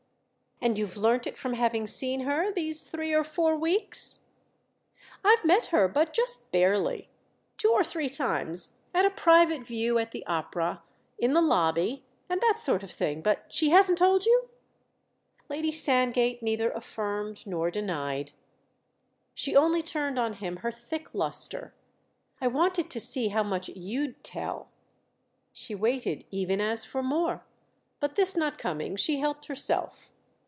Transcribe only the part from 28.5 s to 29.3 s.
coming she